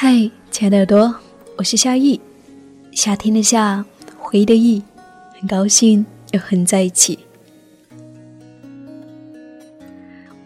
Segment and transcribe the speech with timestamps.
[0.00, 1.12] 嗨，亲爱的耳朵，
[1.56, 2.20] 我是夏意，
[2.92, 3.84] 夏天的夏，
[4.16, 4.80] 回忆的忆，
[5.36, 7.18] 很高兴又和你在一起。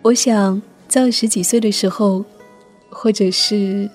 [0.00, 2.24] 我想在二十几岁的时候，
[2.88, 3.90] 或者是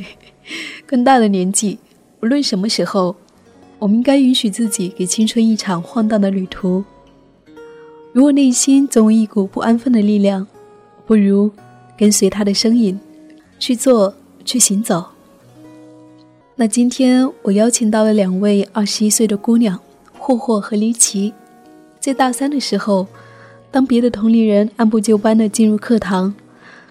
[0.86, 1.78] 更大的年纪，
[2.22, 3.14] 无论什么时候，
[3.78, 6.82] 我们应该允许自己给青春一场晃荡的旅途。
[8.14, 10.46] 如果内心总有一股不安分的力量，
[11.06, 11.50] 不如
[11.98, 12.98] 跟随他的声音，
[13.58, 15.04] 去做，去行走。
[16.56, 19.80] 那今天我邀请到了两位二十一岁的姑娘，
[20.18, 21.32] 霍霍和黎奇，
[21.98, 23.06] 在大三的时候。
[23.72, 26.34] 当别的同龄人按部就班地进入课堂，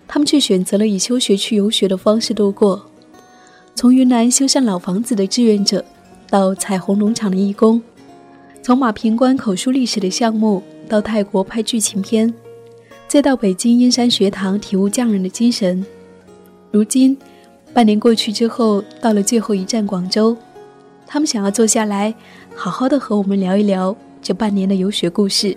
[0.07, 2.85] 他们却选择了以休学去游学的方式度过。
[3.75, 5.83] 从云南修缮老房子的志愿者，
[6.29, 7.81] 到彩虹农场的义工；
[8.63, 12.33] 从马坪关口述历史的项目，到泰国拍剧情片，
[13.09, 15.85] 再到北京燕山学堂体悟匠人的精神。
[16.71, 17.17] 如今，
[17.73, 20.35] 半年过去之后，到了最后一站广州，
[21.07, 22.13] 他们想要坐下来，
[22.55, 25.55] 好好的和我们聊一聊这半年的游学故事。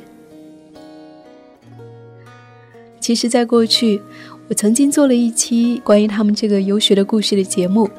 [3.00, 4.00] 其实，在过去，
[4.48, 7.90] 我曾经做了一期关于他们这个游学的故事的节目。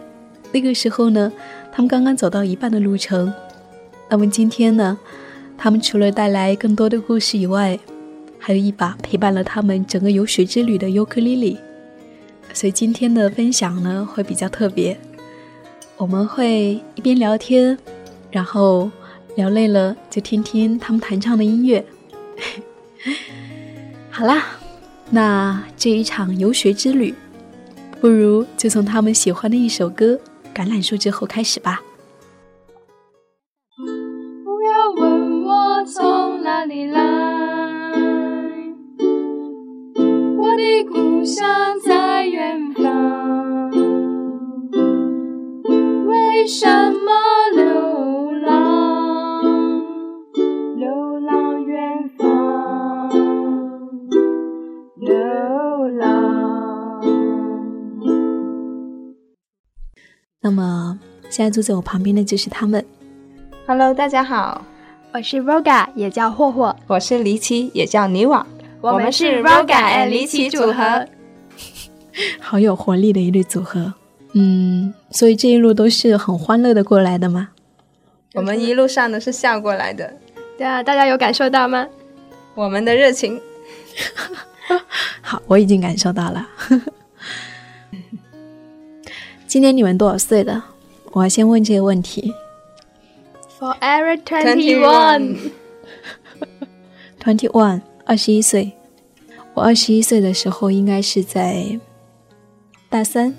[0.53, 1.33] 那个时候呢，
[1.71, 3.33] 他们刚刚走到一半的路程。
[4.09, 4.97] 那么今天呢，
[5.57, 7.77] 他们除了带来更多的故事以外，
[8.39, 11.57] 还有一把陪伴了他们整个游学之旅的尤克里里。
[12.51, 14.97] 所以今天的分享呢，会比较特别。
[15.97, 17.77] 我们会一边聊天，
[18.31, 18.89] 然后
[19.35, 21.85] 聊累了就听听他们弹唱的音乐。
[24.11, 24.43] 好啦。
[25.09, 27.13] 那这一场游学之旅，
[28.01, 30.19] 不如就从他们喜欢的一首歌
[30.57, 31.83] 《橄榄树》之后开始吧。
[33.77, 36.99] 不要问我从哪里来，
[40.39, 41.45] 我的故乡
[41.85, 42.02] 在
[46.43, 47.09] 为什么
[47.55, 49.41] 流浪？
[50.75, 53.09] 流浪远方，
[54.97, 57.01] 流浪
[60.41, 62.85] 那么，现在坐在我旁边的就是他们。
[63.65, 64.65] Hello，大家好，
[65.13, 68.45] 我是 Roga，也叫霍霍；我是离奇，也叫尼瓦。
[68.81, 71.07] 我们是 Roga and 离奇组合，
[72.41, 73.93] 好有活力的一对组合。
[74.33, 77.49] 嗯，所以这一路都是很欢乐的过来的吗？
[78.33, 80.11] 我们一路上都是笑过来的。
[80.57, 81.87] 对啊，大家有感受到吗？
[82.55, 83.39] 我们的热情。
[85.21, 86.47] 好，我已经感受到了。
[89.45, 90.65] 今年你们多少岁了？
[91.11, 92.33] 我要先问这个问题。
[93.59, 95.37] Forever twenty one。
[97.21, 98.71] Twenty one，二十一岁。
[99.53, 101.79] 我二十一岁的时候应该是在
[102.89, 103.35] 大三。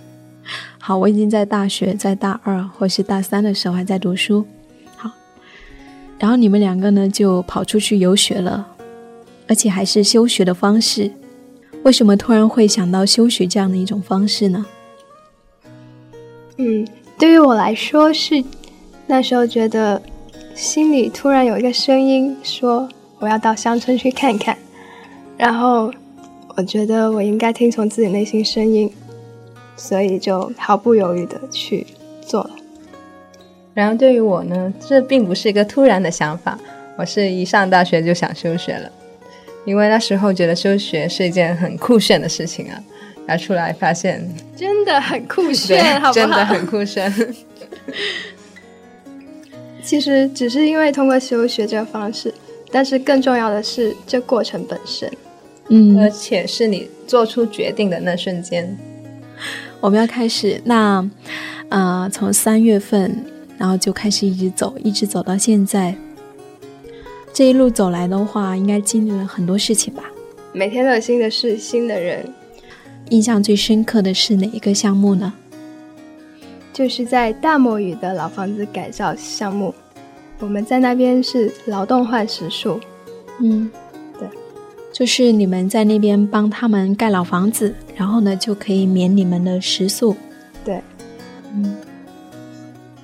[0.79, 4.45] 好，我已经在大学，在大二或是大三的时候还在读书。
[4.97, 5.11] 好，
[6.19, 8.67] 然后你们两个呢就跑出去游学了，
[9.49, 11.11] 而且还是休学的方式。
[11.83, 14.65] 为什么突然会想到休学这样的一种方式呢？
[16.57, 16.87] 嗯，
[17.19, 18.43] 对于我来说是，
[19.07, 20.01] 那时候觉得
[20.55, 22.89] 心里突然有一个声音说
[23.19, 24.57] 我要到乡村去看看，
[25.37, 25.93] 然后
[26.57, 28.91] 我觉得我应该听从自己内心声音，
[29.77, 31.87] 所以就毫不犹豫的去
[32.21, 32.51] 做了。
[33.73, 36.59] 然后对于我呢，这并不是一个突然的想法，
[36.97, 38.91] 我是一上大学就想休学了，
[39.65, 42.81] 因为那时候觉得休学是一件很酷炫的事情啊。
[43.27, 44.23] 拿出来发现，
[44.55, 46.27] 真的很酷炫，好不好？
[46.27, 47.11] 真的很酷炫。
[49.83, 52.35] 其实只是因为通过休学这个方式，
[52.71, 55.11] 但是更重要的是这过程本身。
[55.69, 58.77] 嗯，而且是你做出决定的那瞬间。
[59.81, 61.09] 我们要开始，那
[61.69, 63.25] 呃，从三月份，
[63.59, 65.95] 然后就开始一直走，一直走到现在。
[67.33, 70.05] 这一路走来的话，应该经历了很多事情吧？
[70.53, 72.25] 每天都有新的事，新的人。
[73.11, 75.33] 印象最深刻的是哪一个项目呢？
[76.73, 79.75] 就是在大漠雨的老房子改造项目，
[80.39, 82.81] 我们在那边是劳动换食宿。
[83.41, 83.84] 嗯，对，
[84.95, 90.15] 就是你们在那边帮他们盖老房子，然后呢就可以免你们的食宿。
[90.65, 90.81] 对，
[91.53, 91.75] 嗯，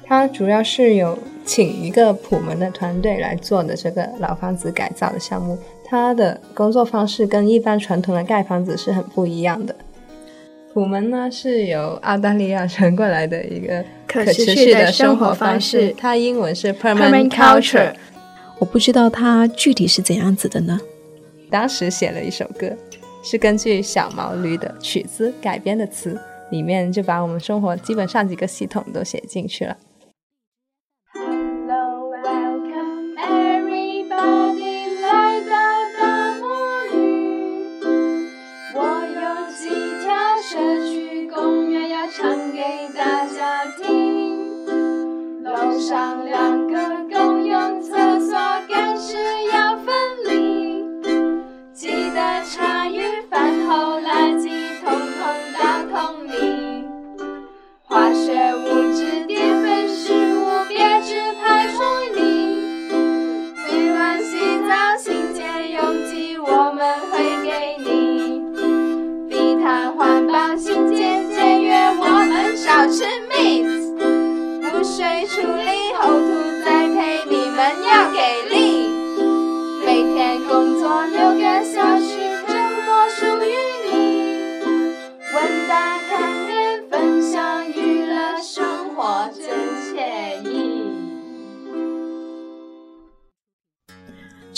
[0.04, 9.74] 他主要是有请一个普门的团队来做的这个老房子改造的项目，他的工作方式跟一般传统的盖房子是很不一样的。
[10.72, 17.92] 普门呢是由澳大利亚传过来的一个可持续的生活方式，它英文是 permanent culture。
[18.60, 20.78] 我不知道它具体是怎样子的呢？
[21.50, 22.70] 当时写了一首歌
[23.22, 26.18] 是根据小毛驴的曲子改编的词
[26.50, 29.76] 里面就把我们生活基本上几个系统都写进去了。
[31.12, 35.50] Hello welcome everybody 来到
[35.98, 38.24] 大魔女
[38.74, 39.20] 我有
[39.52, 39.68] 几
[40.02, 40.08] 条
[40.40, 42.62] 社区公园要唱给
[42.96, 44.30] 大家听。
[45.42, 46.29] 楼上
[58.20, 61.78] 学物质、淀粉、食物别只排水
[62.14, 62.20] 里。
[63.66, 64.36] 每晚洗
[64.68, 67.48] 澡清洁用具我们会给
[67.82, 68.42] 你。
[69.30, 70.98] 低碳环保、清洁
[71.34, 73.64] 节约，我们少吃 meat。
[74.74, 76.20] 污水处理、后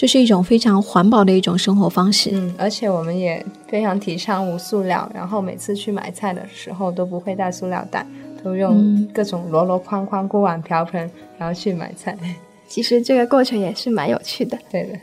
[0.02, 2.31] 这是一种非常环保的一种生活方式。
[2.32, 8.04] 嗯，而且我们也非常提倡无塑料，然后每次去买菜的时候都不会带塑料袋，
[8.43, 11.08] 都用嗯各种箩箩筐筐、锅碗瓢盆，
[11.38, 12.19] 然后去买菜。
[12.66, 14.58] 其实这个过程也是蛮有趣的。
[14.72, 14.99] 对的，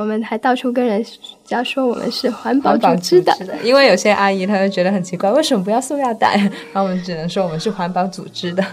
[0.00, 1.04] 我们还到处跟人
[1.44, 6.38] 家说我们是环保组织的，的，因为有些阿姨她会觉得很奇怪，为什么不要塑料袋？
[6.72, 8.64] 然后我们只能说我们是环保组织的。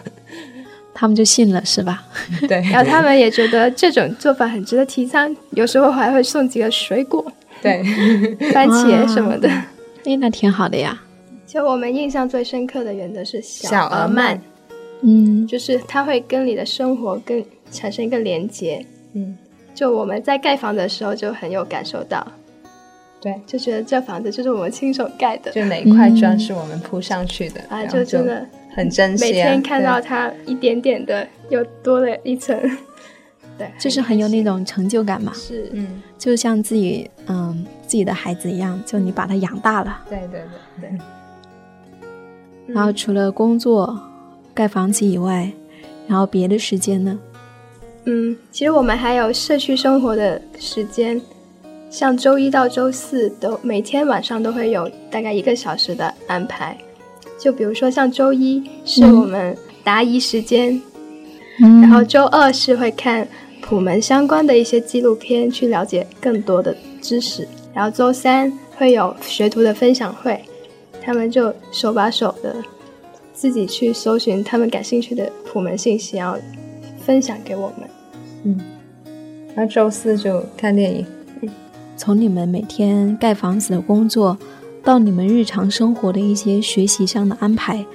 [1.00, 2.04] 他们就信了，是吧？
[2.46, 7.26] 对，然后他们也觉得这种做法很值得提倡，有时候还会送几个水果，
[7.62, 7.82] 对，
[8.52, 9.48] 番茄什么的。
[10.04, 11.02] 哎，那挺好的呀。
[11.48, 14.42] 就我们印象最深刻的原则是小而而慢，
[15.02, 17.42] 嗯，就是它会跟你的生活更
[17.72, 18.86] 产生一个连接。
[19.14, 19.38] 嗯，
[19.74, 22.28] 就我们在盖房子的时候就很有感受到，
[23.22, 25.50] 对，就觉得这房子就是我们亲手盖的。
[25.52, 28.46] 就哪一块砖是我们铺上去的，啊，就真的
[28.76, 29.28] 很珍惜、啊。
[29.28, 32.58] 每天看到对它一点点的又多了一层，
[33.58, 40.02] 对，就是很有那种成就感嘛，是嗯，就像自己嗯自己的孩子一样，就你把他养大了。
[40.10, 40.42] 对对
[40.80, 41.00] 对对，
[42.74, 44.00] 然后除了工作、
[44.54, 45.52] 盖房子以外，
[46.08, 47.20] 然后别的时间呢？
[48.06, 51.22] 嗯，其实我们还有社区生活的时间，
[51.90, 56.78] 像周一到周四都每天晚上都会有大概一个小时的安排。
[57.40, 60.80] 就比如说像周一是嗯我们答疑时间，
[61.62, 63.28] 嗯然后周二是会看
[63.62, 67.48] 普门相关的一些纪录片，去了解更多的知识。
[67.74, 70.40] 然后周三会有学徒的分享会，
[71.02, 72.56] 他们就手把手的
[73.34, 76.38] 自己去搜寻他们感兴趣的普门信息，然后
[77.00, 78.60] 分享给我们。
[79.56, 81.06] 然后周四就看电影。
[81.42, 81.50] 嗯
[81.98, 84.38] 从你们每天盖房子的工作，
[84.84, 87.86] 到你们日常生活的一些学习上的安排，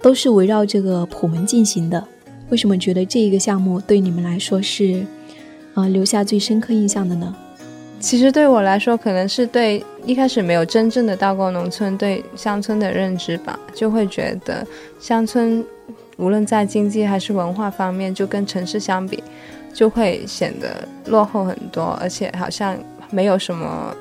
[0.00, 2.02] 都是围绕这个普门进行的。
[2.50, 5.04] 为什么觉得这一个项目对你们来说是，
[5.74, 7.34] 呃，留下最深刻印象的呢？
[7.98, 14.66] 其实对我来说，可能是对一开始没有真正的到过农村，对乡村的认知吧，就会觉得
[14.98, 15.64] 乡村
[16.16, 19.22] 无论在经济还是文化方面，就跟城市相比，
[19.72, 22.76] 就会显得落后很多，而且好像
[23.10, 23.94] 没有什么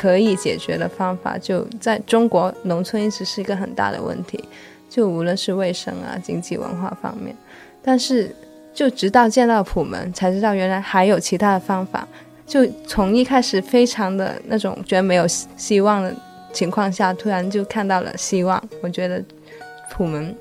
[0.00, 1.36] 可以解决的方法。
[1.36, 4.42] 就在中国，农村一直是一个很大的问题，
[4.88, 7.36] 就无论是卫生啊、经济、文化方面。
[7.82, 8.34] 但是，
[8.72, 12.08] 就直到见到普门，才知道原来还有其他的方法。
[12.46, 16.16] 就从一开始非常的那种觉得没有希希望的
[16.52, 18.62] 情况下，突然就看到了希望。
[18.82, 19.22] 我觉得
[19.92, 20.34] 普门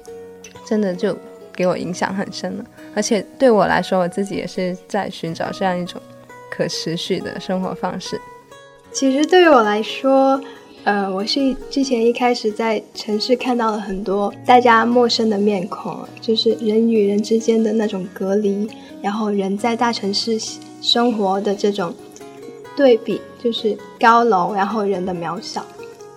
[0.66, 1.16] 真的就
[1.54, 6.02] 给我影响很深了，而且对我来说，我自己也是在寻找这样一种
[6.50, 8.20] 可持续的生活方式。
[8.92, 10.42] 其实对于我来说，
[10.84, 18.68] 呃，我是之前一开始在城市看到了很多大家陌生的面孔，就是人与人之间的那种隔离，
[19.02, 20.40] 然后人在大城市
[20.82, 21.94] 生活的这种
[22.76, 25.64] 对比，就是高楼，然后人的渺小，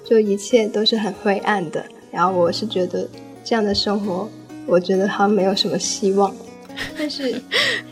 [0.03, 1.85] 就一切都是很灰暗的。
[2.11, 3.07] 然后我是觉得
[3.45, 4.29] 这样的生活，
[4.67, 6.35] 我觉得好像没有什么希望。
[6.99, 7.35] 但是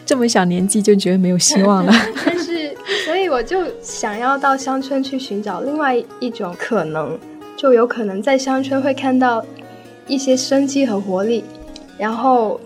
[0.04, 1.92] 这么小年纪就觉得没有希望了。
[2.24, 7.18] 但是，所以我就想要到乡村去寻找另外一种可能，
[7.56, 9.44] 就有可能在乡村会看到
[10.06, 11.44] 一些生机和活力。
[11.98, 12.60] 然后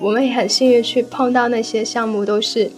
[0.00, 2.70] 我们也很幸运去碰到那些项目，都是，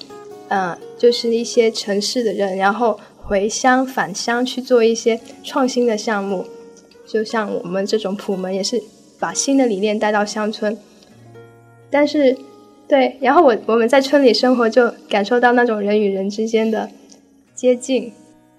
[0.49, 6.47] 嗯、就是一些城市的人，然后回乡返乡去做一些创新的项目。
[7.07, 8.83] 就像我们这种普门也是
[9.19, 10.79] 把新的理念带到乡村，
[11.91, 12.37] 但是
[12.91, 16.91] 对，然后我我们在村里生活，就感受到那种人与人之间的
[17.55, 18.13] 接近。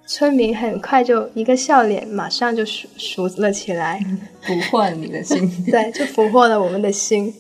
[0.08, 4.04] 村民很快就一个笑脸，马上就熟熟了起来，
[4.42, 5.50] 俘获了你的心。
[5.70, 7.34] 对，就俘获了我们的心。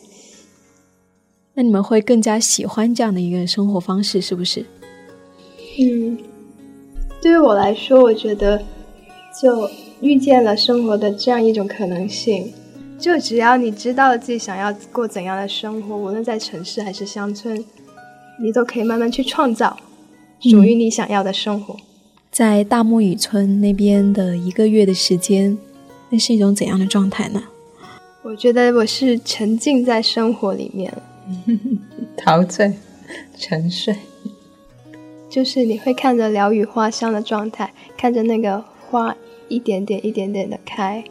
[1.55, 4.65] 那你们会更加喜欢这样的一个生活方式，是不是？
[5.79, 6.17] 嗯，
[7.21, 8.61] 对于我来说，我觉得
[9.41, 9.69] 就
[10.01, 12.53] 遇见了生活的这样一种可能性。
[13.01, 17.65] 就只要你知道自己想要过怎样的生活，无论在城市还是乡村，
[18.39, 19.75] 你都可以慢慢去创造
[20.39, 21.75] 属于你想要的生活。
[22.29, 25.57] 在大木雨村那边的一个月的时间，
[26.11, 27.41] 那是一种怎样的状态呢？
[28.21, 30.93] 我觉得我是沉浸在生活里面，
[32.15, 32.71] 陶醉、
[33.35, 33.95] 沉睡，
[35.27, 39.17] 就是你会看着鸟语花香的状态，看着那个花
[39.47, 41.03] 一点点、一点点的开，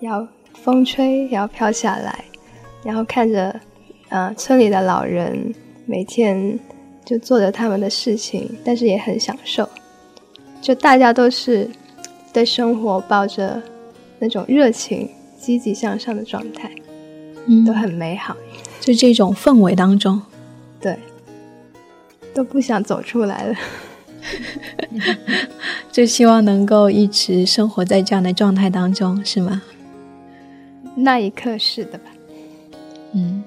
[0.00, 0.26] 要。
[0.54, 2.24] 风吹，然后飘下来，
[2.84, 3.60] 然后看着，
[4.08, 5.54] 呃，村里的老人
[5.86, 6.58] 每天
[7.04, 9.68] 就做着他们的事情，但是也很享受。
[10.60, 11.68] 就大家都是
[12.32, 13.60] 对生活抱着
[14.20, 16.70] 那种热情、积极向上的状态，
[17.46, 18.36] 嗯，都很美好。
[18.78, 20.22] 就这种氛围当中，
[20.80, 20.96] 对，
[22.32, 23.56] 都不想走出来了。
[25.90, 29.60] 就希望能够一直生活在这样的状态当中，是吗？
[30.94, 32.10] 那一刻是的吧，
[33.14, 33.44] 嗯。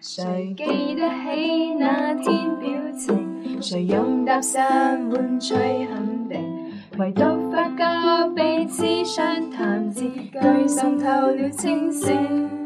[0.00, 2.68] 谁记得起那天表
[2.98, 3.62] 情？
[3.62, 6.72] 谁用搭讪换取肯定？
[6.98, 12.59] 唯独发觉彼此相谈字句渗透了清醒。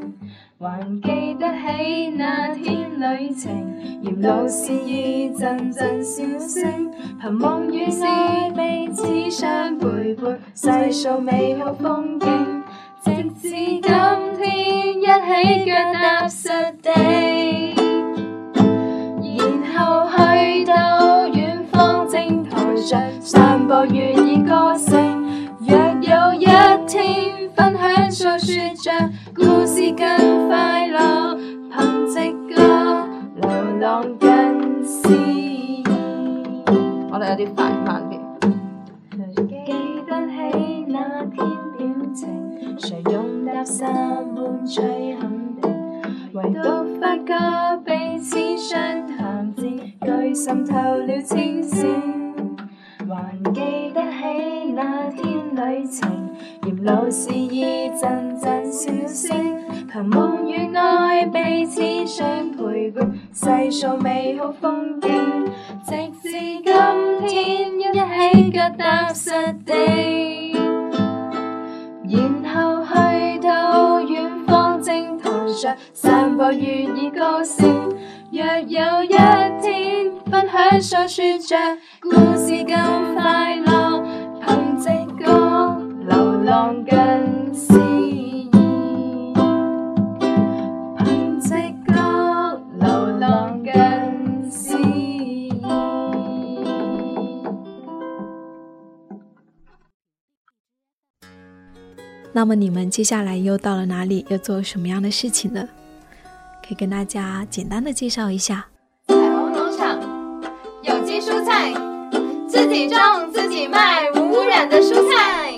[0.66, 3.52] 还记得起那天旅程，
[4.00, 6.90] 沿路是雨阵阵笑声，
[7.20, 12.62] 凭梦与爱彼此相陪伴，细数美好风景，
[13.04, 13.10] 直
[13.42, 16.48] 至今天一起脚踏实
[16.80, 17.74] 地，
[19.36, 25.22] 然后去到远方征途上散播悦意歌声。
[25.60, 26.46] 若有一
[26.86, 28.90] 天分享诉说着
[29.34, 31.36] 故事更快乐，
[31.70, 32.14] 凭直
[32.48, 32.54] 觉
[33.40, 33.50] 流
[33.80, 35.82] 浪更诗意。
[37.10, 38.14] 我哋有啲快慢啲。
[39.66, 39.72] 记
[40.06, 41.34] 得起那天
[41.76, 43.82] 表情，谁用搭讪
[44.34, 44.80] 换取
[45.18, 45.64] 肯定，
[46.34, 51.88] 唯独发觉彼此相谈字句渗透了清醒。
[53.08, 56.30] 还记得起那天旅程，
[56.66, 58.23] 沿路是意阵
[59.94, 65.08] 声，凭梦与爱彼此相陪伴，细数美好风景，
[65.86, 69.30] 直至今天一起脚踏实
[69.64, 70.52] 地，
[72.10, 77.94] 然后去到远方征途上散步，愿意歌声。
[78.32, 81.56] 若有一天分享诉说着
[82.00, 84.02] 故事更快乐，
[84.44, 85.24] 凭直觉
[86.08, 87.72] 流浪更诗
[102.36, 104.26] 那么你们接下来又到了哪里？
[104.28, 105.68] 要做什么样的事情呢？
[106.66, 108.66] 可以跟大家简单的介绍一下。
[109.06, 110.00] 彩虹农场，
[110.82, 111.72] 有机蔬菜，
[112.48, 112.98] 自己种
[113.32, 115.52] 自己卖，无污染的蔬菜。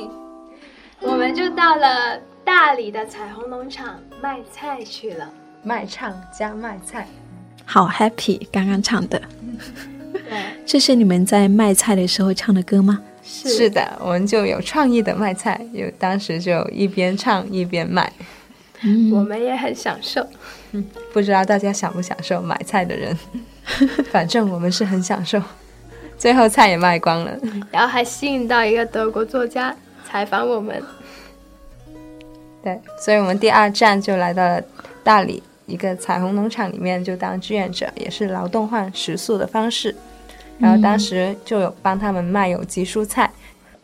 [1.00, 5.32] 我们就到了大理的彩虹农场卖菜去了。
[5.62, 7.08] 卖唱加卖菜，
[7.64, 9.20] 好 happy，刚刚唱的，
[10.12, 10.20] 对，
[10.66, 13.00] 这是你们在卖菜的时候唱的歌吗？
[13.26, 18.10] 是是的，我们就有创意的卖菜，有当时就一边唱一边卖。
[18.82, 20.24] 嗯我们也很享受。
[21.12, 23.18] 不知道大家享不享受买菜的人，
[24.12, 25.42] 反正我们是很享受。
[26.18, 27.36] 最后菜也卖光了，
[27.70, 29.74] 然后还吸引到一个德国作家
[30.08, 30.82] 采访我们。
[32.62, 34.62] 对，所以我们第二站就来到了
[35.02, 39.94] 大理一个彩虹农场里面，就当志愿者，也是劳动换食宿的方式。
[40.58, 43.30] 然后当时就有帮他们卖有机蔬菜。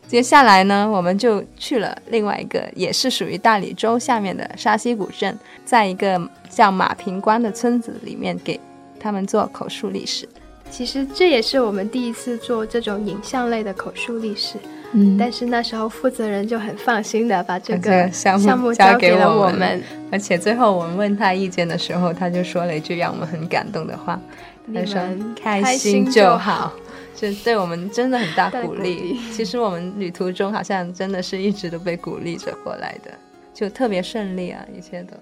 [0.07, 8.59] 接下来呢，我们就去了另外一个也是属于大理州下面的沙溪古镇，在一个叫马坪关的村子里面给
[8.99, 10.27] 他们做口述历史。
[10.69, 14.57] 其实这也是我们第一次做这种影像类的口述历史，
[14.91, 19.81] 嗯，但是那时候负责人就很放心的把这个个项目交给了我们。
[20.11, 24.19] 而且最后我们问他意见的时候，他就说了一句让我们很感动的话，
[24.52, 26.73] 你他说们：“开开心心就就好。”
[27.15, 29.19] 就对我们真的很大大鼓鼓励励。
[29.31, 33.11] 其实我们旅途中好像真的是一直都被鼓励着过来的。
[33.53, 35.15] 就特别顺利啊，一切都。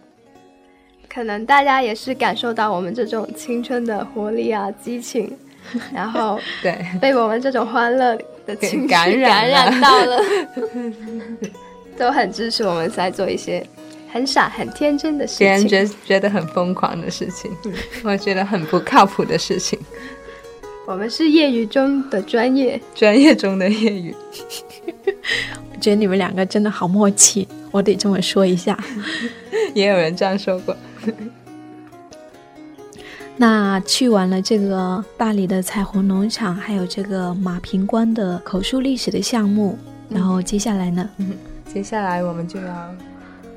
[1.09, 5.37] 可能大家也是感受到我们这种青春的活力啊、激情，
[5.93, 10.23] 然后对，被我们这种欢乐的情绪感染感染到了，
[11.99, 13.63] 都很支持我们在做一些
[14.11, 15.67] 很傻、很天真的事情别人。
[15.67, 17.49] 觉觉得很疯狂的事情，
[18.03, 19.79] 我觉得很不靠谱的事情，
[20.85, 24.13] 我们是业余中的专业，专业中的业余。
[25.71, 28.77] 我觉得你们两个真的好默契，我得这么说一下。
[29.73, 30.75] 也有人这样说过。
[33.37, 41.09] 那去完了这个大理的彩虹农场，还有这个马平关的口述历史的项目，然后接下来呢？
[41.73, 42.93] 接下来我们就要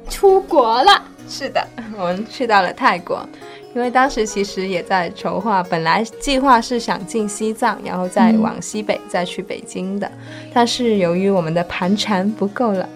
[0.09, 1.03] 出国了。
[1.29, 3.27] 是的， 我们去到了泰国，
[3.75, 10.11] 因为当时其实也在筹划，本来计划是想进西藏，然后再往西北、再去北京的，
[10.53, 12.87] 但是由于我们的盘缠不够了，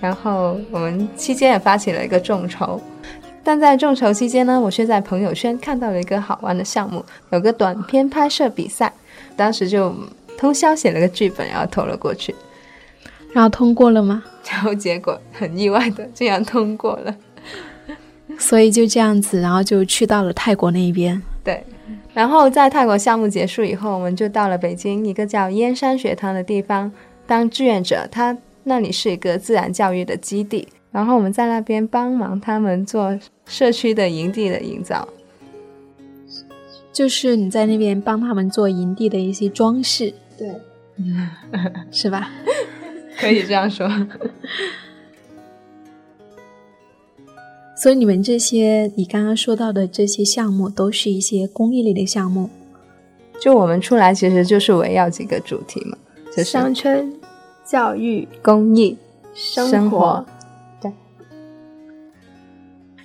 [0.00, 2.80] 然后我们期间也发起了一个众筹。
[3.42, 8.92] 但在众筹期间呢，我却在朋友圈看到了一个好玩的项目，有个短片拍摄比赛，
[9.34, 9.92] 当时就
[10.36, 12.34] 通宵写了个剧本，然后投了过去，
[13.32, 14.22] 然后通过了吗？
[14.50, 17.16] 然后结果很意外的竟然通过了。
[18.38, 21.20] 所以就这样子，然后就去到了泰国那一边。
[21.44, 21.64] 对，
[22.14, 26.90] 然后在泰国项目结束以后，我们就到了北京一个叫燕山学堂的地方
[27.26, 28.06] 当志愿者。
[28.10, 35.06] 他那里是一个自然教育的基地，然后我们在那边帮忙他们做社区的营地的营造。
[36.92, 40.48] 就是你在那边帮他们做营地的一些装饰，对，
[41.90, 42.30] 是吧？
[43.22, 43.88] 可以这样说。
[47.76, 52.50] 所以你们这些你刚刚说到的这些项目，都是一些公益类的项目。
[53.40, 55.98] 就我们出来其实就是围绕几个主题嘛，
[56.30, 57.12] 就是乡村
[57.64, 58.96] 教育、公益、
[59.34, 60.24] 生生活
[60.80, 60.92] 对。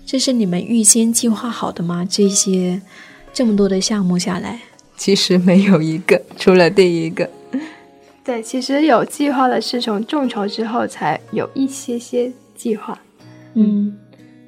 [0.06, 2.06] 这是你们预先计划好的吗？
[2.08, 2.80] 这些
[3.34, 4.62] 这么多的项目下来，
[4.96, 7.28] 其实没有一个，除了第一个。
[8.28, 13.00] 对，其实有计划的是从众筹之后才有一些些计划。
[13.54, 13.98] 嗯，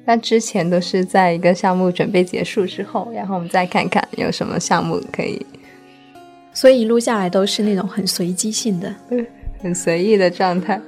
[0.04, 5.40] 那之前都是在一个项目准备结束之后，然后我们再看看有什么项目可以
[6.52, 8.94] 所以一路下来都是那种很随机性的。
[9.62, 10.78] 很随意的状态。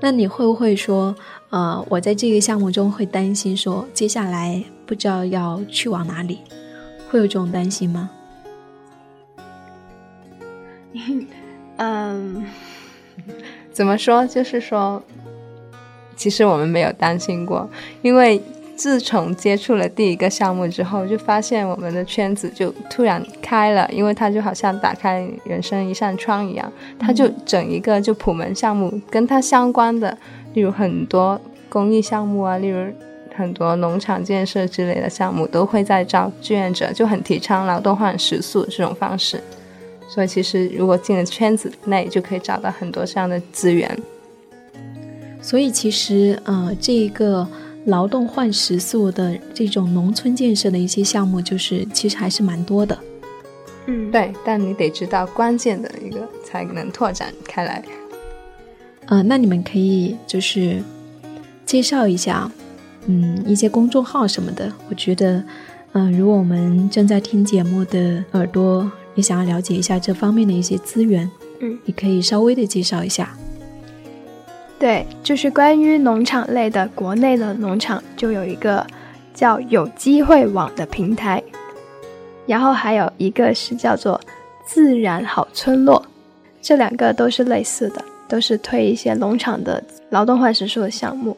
[0.00, 1.14] 那你会不会说，
[1.50, 6.38] 呃，我在这个项目中会担心说，接下来不知道要去往哪里，
[7.10, 8.08] 会有这种担心吗？
[11.78, 12.44] 嗯，
[13.72, 14.26] 怎么说？
[14.26, 15.02] 就是说，
[16.16, 17.68] 其实我们没有担心过，
[18.02, 18.40] 因为
[18.76, 30.16] 自从接触了第一个项目之后，就发现我们的圈子就突然开了，因为它就好像打开人生一扇窗一样，它就整一个就普门项目跟它相关的，
[30.54, 32.86] 例如很多公益项目啊，例如
[33.34, 39.42] 很多农场建设之类的项目，都会在招志愿者，就很提倡劳动换食宿这种方式。
[40.08, 43.98] 所以其实如果进了圈子内，就可以找到很多这样的资源。
[45.40, 47.46] 所以其实，呃，这一个
[47.86, 52.96] 劳动换食宿的这种农村建设的一些项目，就是其实还是蛮多的。
[53.86, 57.82] 嗯，对，但你得知道关键的一个，才能拓展开来。
[59.06, 60.80] 呃，那你们可以就是
[61.66, 62.48] 介绍一下，
[63.06, 64.72] 嗯，一些公众号什么的。
[64.88, 65.42] 我觉得，
[65.94, 73.36] 嗯、如果我们正在听节目的耳朵也想要了解一下这方面的一些资源，嗯，你可以稍微的介绍一下。
[74.78, 78.84] 对，就是关于农场类的，国内的农场就有一个
[79.32, 81.42] 叫有机会网的平台，
[82.46, 84.20] 然后还有一个是叫做
[84.66, 86.04] 自然好村落，
[86.60, 91.36] 这两个都是类似的，都是推一些农场的劳动换食宿的项目。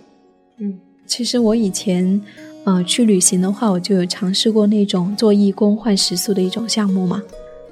[0.57, 2.19] 嗯其实我以前，
[2.65, 7.23] 呃，去旅行的话，我就有尝试过那种做义工换食宿的一种项目嘛。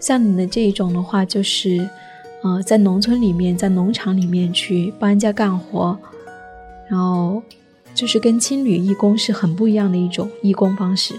[0.02, 1.88] 像你的这一种的话，就是，
[2.42, 5.96] 呃，在农村里面，在农场里面去帮人家干活，
[6.90, 7.40] 然后
[7.94, 11.14] 就是跟青旅义工是很不一样的一种义工方式。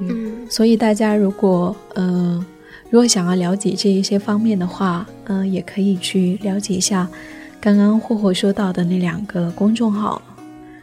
[0.00, 2.46] 嗯，所以大家如果呃
[2.88, 7.08] 如果想要了解这一些方面的话，嗯、也可以去了解一下
[7.60, 10.22] 刚刚霍霍说到的那两个公众号。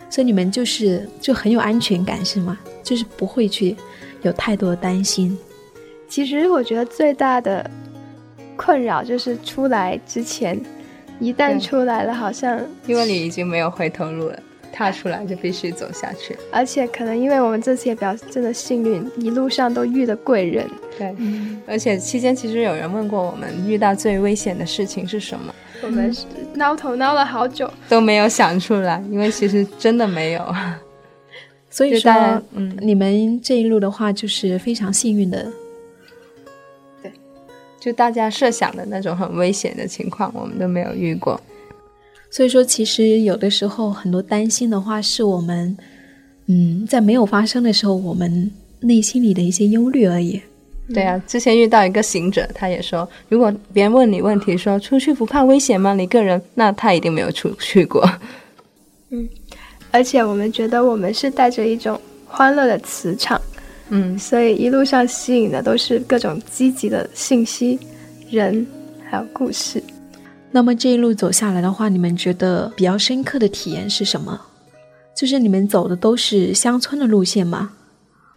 [0.10, 2.60] 所以你们就是就很有安全感是吗？
[2.84, 3.78] 就是不会去
[4.24, 5.38] 有太多的担心。
[6.12, 7.72] 其实我觉得最大的
[8.58, 10.60] 困扰就是出来之前，
[11.22, 14.38] 一旦出来了，好像因为你已经没有回头路了。
[14.74, 16.36] 踏出来就必须走下去。
[16.50, 20.66] 而且可能因为我们这次也比较真的幸运，一路上都遇的贵人。
[20.98, 21.14] 对，
[21.68, 25.54] 而且期间其实有人问过我们，遇到最危险的事情是什么？
[25.82, 26.14] 我们
[26.54, 30.56] 挠头挠了好久，都没有想出来，因为其实真的没有。
[31.70, 32.12] 所以说，
[32.54, 35.52] 嗯，你们这一路的话，就是非常幸运的。
[37.82, 41.42] 对，就大家设想的那种很危险的情况，我们都没有遇过。
[42.30, 45.76] 所以说，其实有的时候很多担心的话，是我们，
[46.46, 50.42] 嗯，在没有发生的时候，我们内心里的一些忧虑而已。
[50.94, 55.94] 对啊，之前遇到一个行者，他也说，如果别人问你问题，说出去不怕危险吗？
[55.94, 58.08] 你个人，那他一定没有出去过。
[59.10, 59.28] 嗯。
[59.90, 63.41] 而且我们觉得我们是带着一种欢乐的磁场，
[63.94, 67.78] 嗯，所以一路上吸引的都是各种积极的信息、
[68.30, 68.66] 人，
[69.10, 69.84] 还有故事。
[70.50, 74.40] 那么这一路走下来的话，你们觉得比较深刻的体验是什么？
[75.16, 77.72] 就是你们走的都是乡村的路线吗？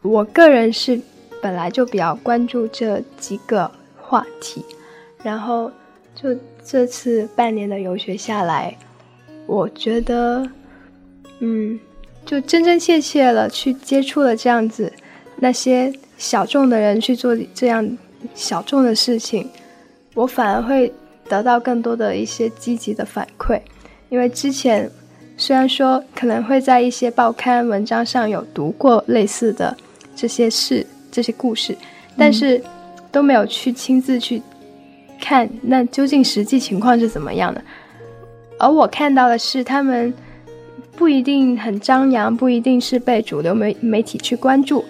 [0.02, 1.00] 我个人是
[1.40, 4.64] 本来就比较关注这几个话题，
[5.22, 5.70] 然后
[6.14, 8.76] 就这次半年的游学下来，
[9.46, 10.46] 我觉得。
[11.40, 11.78] 嗯，
[12.24, 14.90] 就真真切切了去接触了这样子
[15.36, 17.86] 那些小众的人去做这样
[18.34, 19.48] 小众的事情，
[20.14, 20.92] 我反而会
[21.28, 23.60] 得到更多的一些积极的反馈。
[24.08, 24.90] 因为之前
[25.36, 29.76] 虽然说可能会在一些报刊文章上有读过类似的
[30.14, 31.76] 这些事、这些故事，
[32.16, 32.62] 但是
[33.10, 34.40] 都没有去亲自去
[35.20, 37.62] 看那究竟实际情况是怎么样的。
[38.58, 40.12] 而我看到的是他们。
[40.96, 44.84] 不一定很张扬，不一定是被主流媒媒体去关注，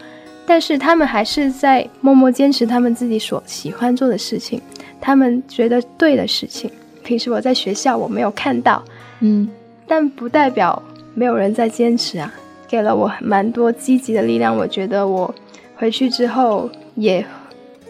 [0.46, 4.60] 但是他们还是在默默坚持他们自己所喜欢做的事情，
[5.00, 6.70] 他们觉得对的事情。
[7.02, 8.82] 平时我在学校我没有看到，
[9.20, 9.48] 嗯，
[9.86, 10.82] 但不代表
[11.14, 12.32] 没有人在坚持啊，
[12.68, 14.56] 给了我蛮多积极的力量。
[14.56, 15.34] 我觉得我
[15.76, 17.24] 回去之后也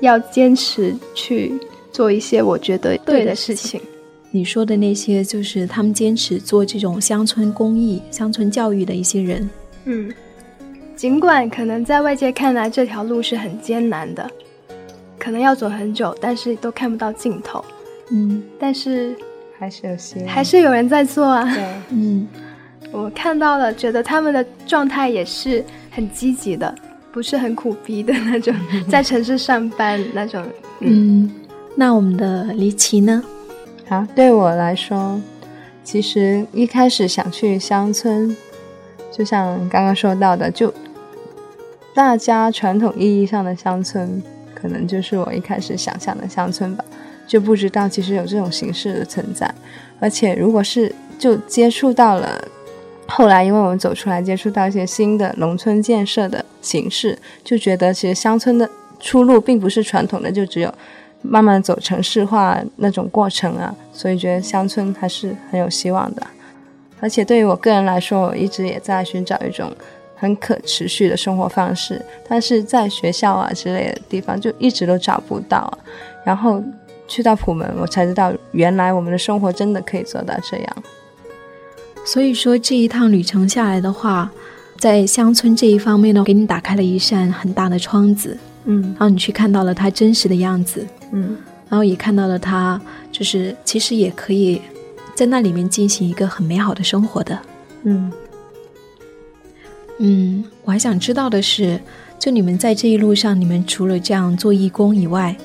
[0.00, 1.52] 要坚持去
[1.92, 3.80] 做一些我觉得对的事情。
[4.32, 9.48] 你说的那些，就是他们坚持做这种乡村公益、乡村教育的一些人。
[9.84, 10.12] 嗯，
[11.04, 14.26] 尽管可能在外界看来这条路是很艰难的，
[15.18, 17.62] 可能要走很久，但是都看不到尽头。
[18.10, 19.14] 嗯，但是
[19.58, 21.44] 还是有希望，还是有人在做啊。
[21.54, 22.26] 对，嗯，
[22.90, 26.74] 我看到了，觉得他们的状态也是很积极的，
[27.12, 28.54] 不是很苦逼的那种，
[28.88, 30.42] 在城市上班那种。
[30.80, 31.30] 嗯，
[31.76, 33.22] 那我们的离奇呢？
[33.86, 35.20] 好，对我来说，
[35.84, 38.34] 其实一开始想去乡村，
[39.12, 40.72] 就像刚刚说到的，就
[41.94, 44.20] 大家传统意义上的乡村，
[44.54, 46.85] 可能就是我一开始想象的乡村吧，
[47.26, 49.48] 就不知道其实有这种形式的存在。
[50.00, 52.42] 而且，如果是就接触到了，
[53.07, 60.74] 后来因为我们走出来，接触到一些新的农村建设的形式，就觉得其实乡村的出路并不是传统的，就只有。
[61.26, 66.22] 慢慢走城市化那种过程啊，所以觉得乡村还是很有希望的。
[67.00, 69.72] 而且对于我个人来说，我一直也在寻找一种
[70.16, 75.79] 很可持续的生活方式，但是在学校啊之类的地方就一直都找不到。
[76.24, 76.62] 然后
[77.07, 80.77] 去到普门，我才知道原来我们的生活真的可以做到这样。
[82.07, 84.31] 所以说这一趟旅程下来的话，
[84.79, 88.37] 在乡村这一方面呢，给你打开了一扇很大的窗子。
[88.66, 91.37] 嗯，然后你去看到了它真实的样子，嗯，
[91.68, 92.81] 然后也看到了它，
[93.12, 94.62] 就是其实也可以
[95.14, 97.38] 在那里面进行一个很美好的生活的，
[97.83, 98.11] 嗯，
[99.98, 101.80] 嗯，我还想知道的是，
[102.18, 105.37] 就你们在这一路上，你们除了这样做义工以外，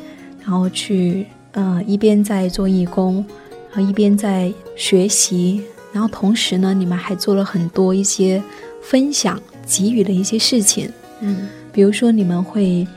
[0.42, 3.26] 然后去，呃，一边在做义工，
[3.72, 5.62] 然后一边在学习，
[5.94, 8.42] 然后同时呢，你们还做了很多一些
[8.82, 12.88] 分享、给予的一些事情，嗯，比如说你们会。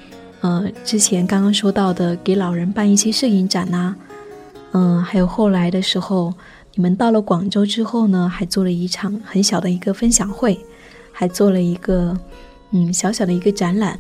[0.45, 3.95] 呃，之前刚刚说到的，给老人办一些摄影展呐，
[4.73, 6.35] 嗯，还有后来的时候，
[6.75, 10.59] 你们到了广州之后呢，还做了一场很小的一个分享会，
[11.23, 12.19] 还做了一个
[12.73, 13.97] 嗯小小的一个展览，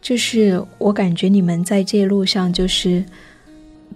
[0.00, 3.04] 就是我感觉你们在这一路上，就是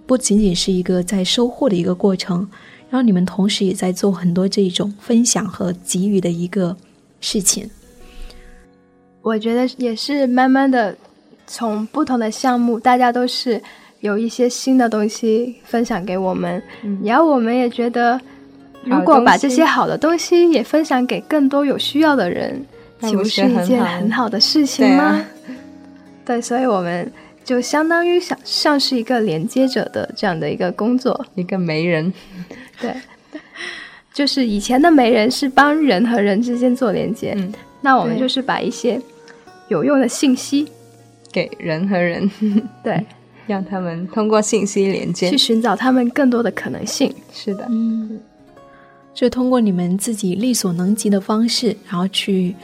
[0.05, 2.47] 不仅仅是一个在收获的一个过程，
[2.87, 6.77] 然后你们同时也在做很多这种分享和给予的一个
[7.19, 7.67] 事情，
[9.23, 10.95] 我觉得也是慢慢的。
[11.47, 13.59] 从不同的项目，大家都是
[14.01, 16.61] 有一些新的东西分享给我们，
[17.03, 18.21] 然后我们也觉得，
[18.89, 22.65] 如果把这些好的东西也分享给更多有需要的人，
[23.01, 25.23] 岂不是一件很好的事情吗？
[26.25, 27.11] 对，所以我们
[27.43, 32.11] 就相当于像像是一个连接者的这样的一个工作，一个媒人。
[32.79, 32.93] 对，
[34.13, 39.01] 就是以前的媒人是帮人和人之间做连接，嗯，那我们就是把一些
[39.69, 40.67] 有用的信息，
[41.31, 42.29] 给人和人，
[42.83, 43.03] 对，
[43.47, 45.29] 让他们通过信息连接。
[45.29, 45.37] 去。
[45.37, 47.13] 寻找他们更多的可能性。
[47.33, 48.19] 是的，嗯，
[49.19, 52.55] 就通过你们自己力所能及的方式，然后去，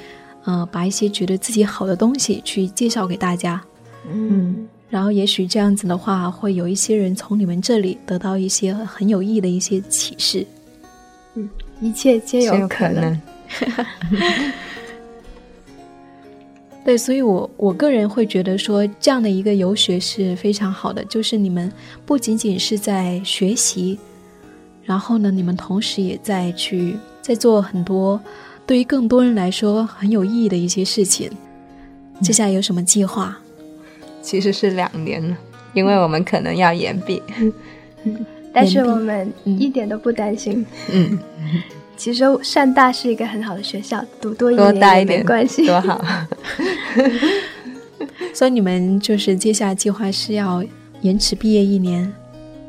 [0.46, 3.62] 呃，把一些觉得自己好的东西去介绍给大家。
[4.10, 10.48] 嗯，然后也许这样子的话，会有一些人从你们这里得到一些很有意义的一些启示。
[11.34, 11.50] 嗯
[11.82, 13.02] 一切皆有有可能。
[13.02, 13.22] 能。
[16.86, 21.70] 对，所以我我个人会觉得说，这样的一个游学是非常好的，就是你们
[22.06, 24.00] 不仅仅是在学习，
[24.86, 28.20] 然后呢，你们同时也在去在做很多
[28.66, 31.30] 对于更多人来说很有意义的一些事情。
[32.22, 33.38] 接下来有什么计划？
[34.22, 35.36] 其实是两年了，
[35.74, 37.22] 因为我们可能要延毕。
[38.54, 40.66] 但是我们嗯一点都不担心。
[40.92, 41.20] 嗯，
[41.98, 45.66] 其实汕大是一个很好的学校，读多一多年也没待一点关系。
[45.68, 46.02] 多好。
[48.34, 50.64] 所以你们就是接下来计划是要
[51.02, 52.14] 延迟毕业一年。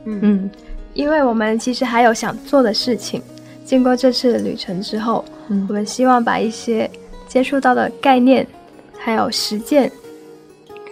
[0.05, 0.51] 嗯
[0.97, 3.23] 因为我们其实还有想做的事情。
[3.65, 6.91] 经过这次旅程之后，嗯我们希望把一些
[7.29, 8.47] 接触到的概念，
[8.99, 9.93] 还有实践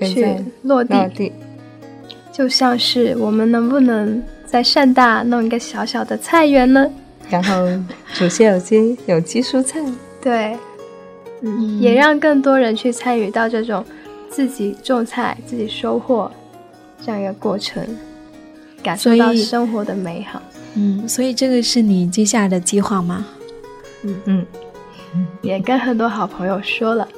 [0.01, 0.37] 去。
[0.63, 1.33] 落地。
[2.31, 6.91] 就像是我们能不能在汕大弄一个小小的菜园呢？
[7.31, 7.55] 然后
[8.13, 9.81] 煮些有机有机蔬菜。
[10.21, 10.59] 对，
[11.43, 13.85] 嗯也让更多人去参与到这种
[14.29, 16.29] 自己种菜、自己收获
[17.05, 17.87] 这样一个过程，
[18.85, 20.41] 感受到所以生活的美好。
[20.75, 23.25] 嗯，所以这个是你接下来的计划吗？
[24.03, 24.47] 嗯嗯，
[25.41, 27.09] 也跟很多好朋友说了，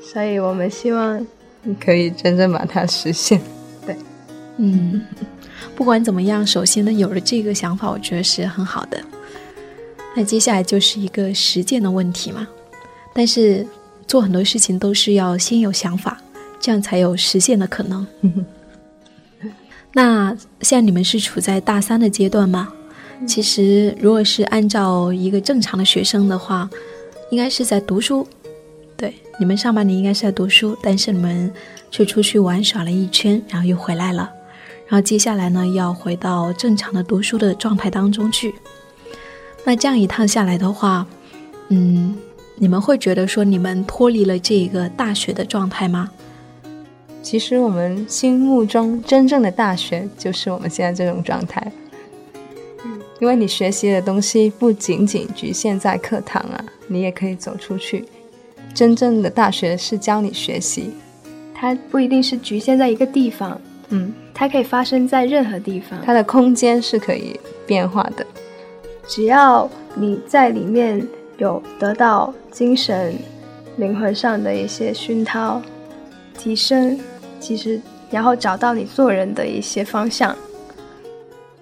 [0.00, 1.26] 所以我们希望
[1.62, 3.40] 你可以真正把它实现。
[3.84, 3.96] 对
[4.58, 5.02] 嗯，
[5.74, 9.00] 不管怎么样，首先呢，有了这个想法，我觉得是很好的。
[10.14, 12.46] 那接下来就是一个实践的问题嘛。
[13.12, 13.66] 但是
[14.06, 16.20] 做很多事情都是要先有想法，
[16.60, 18.06] 这样才有实现的可能。
[19.92, 22.72] 那现在你们是处在大三的阶段吗？
[23.26, 26.70] 其实，如果是按照一个正常的学生的话，
[27.30, 28.26] 应该是在读书。
[28.96, 31.52] 对，你们上半年应该是在读书，但是你们
[31.90, 34.30] 却出去玩耍了一圈，然后又回来了。
[34.88, 38.54] 然后接下来呢，要回到正常的读书的状态当中去。
[39.64, 41.06] 那这样一趟下来的话，
[41.68, 42.16] 嗯，
[42.56, 46.10] 你们会觉得说你们脱离了这个大学的状态吗？
[47.22, 51.72] 其实我们心目中真正的大学就是我们现在这种状态。
[52.84, 58.06] 嗯因为你学习的东西不仅仅局限在课堂啊，你也可以走出去。
[58.72, 60.90] 真正的大学是教你学习，
[61.54, 66.00] 它不一定是局限在一个地方，嗯，它可以发生在任何地方。
[66.02, 68.26] 它的空间是可以变化的。
[69.06, 71.06] 只要你在里面
[71.36, 73.14] 有得到精神、
[73.76, 75.60] 灵魂上的一些熏陶、
[76.40, 76.98] 提升，
[77.38, 77.78] 其实
[78.10, 80.34] 然后找到你做人的一些方向，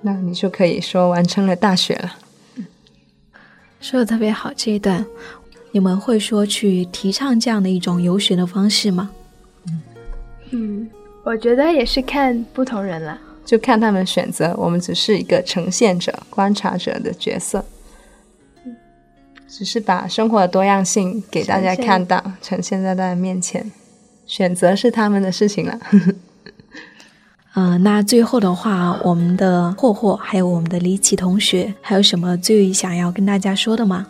[0.01, 2.17] 那你就可以说完成了大学了。
[3.81, 5.05] 说的特别好，这一段
[5.73, 9.11] 你们会说去提倡这样的一种游学的方式吗？
[10.51, 10.88] 嗯，
[11.25, 13.19] 我觉得也是看不同人了。
[13.45, 17.64] 就看他们选择，我们只是一个呈现者、观察者的角色，
[19.49, 23.69] 只是把生活的多样性给大家看到，呈现在大家面前。
[24.29, 25.79] 选择是他们的事情了。
[27.57, 34.07] 嗯、 那最后的话，我们的霍霍还有我们的李琦同学，还有什么最想要跟大家说的吗？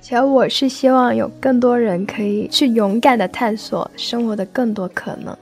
[0.00, 5.36] 其实我是希望有更多人可以去勇敢的探索生活的更多可能。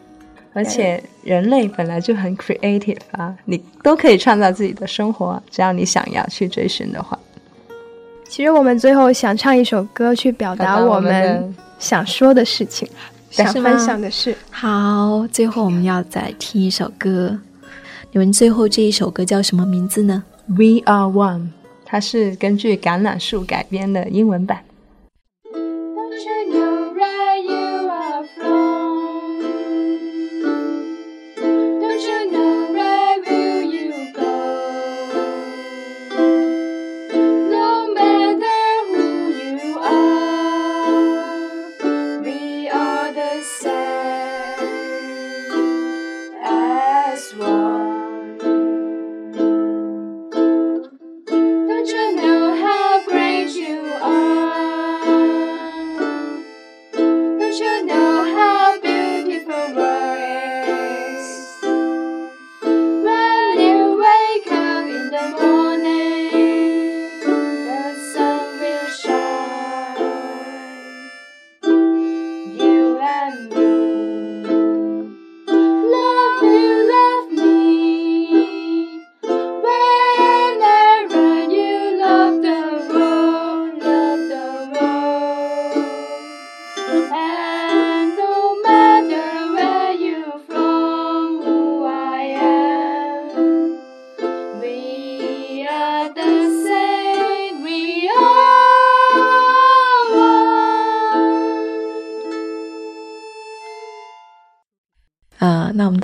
[0.52, 7.18] 而且人类本来就很 creative 啊，你都可以创造自己的生活，只要你想要去追寻的话。
[8.29, 12.88] 其实我们最后想唱一首歌去表达我们想说的事情，
[13.37, 14.35] 想分享的事。
[14.51, 17.38] 好，最后我们要再听一首歌，
[18.12, 21.49] 你们最后这一首歌叫什么名字呢？We Are One，
[21.85, 24.61] 它是根据橄榄树改编的英文版。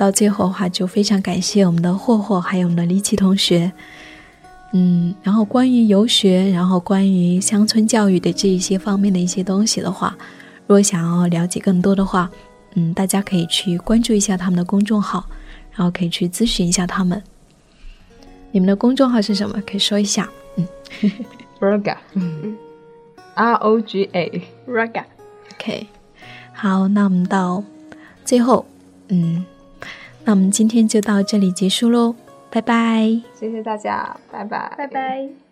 [0.03, 3.71] 到最后的话，就非常感谢我们的霍霍，还有我们的李奇同学。
[4.73, 10.13] 嗯，然后关于游学，然后关于乡村教育的这一些方面的一些东西的话，
[10.67, 12.29] 如果想要了解更多的话，
[12.73, 15.25] 嗯，大家可以去关注一下他们的公众号，
[15.71, 17.23] 然后可以去咨询一下他们。
[18.51, 19.61] 你们的公众号是什么？
[19.65, 20.29] 可以说一下。
[20.57, 20.67] 嗯
[21.61, 22.57] Roga，嗯
[23.35, 24.41] ，R O G A。
[24.67, 25.87] Raga，OK，
[26.51, 27.63] 好，那我们到
[28.25, 28.65] 最后，
[29.07, 29.45] 嗯，
[30.25, 32.15] 那我们今天就到这里结束喽，
[32.49, 33.21] 拜拜。
[33.33, 35.42] 谢谢大家，拜拜，拜拜。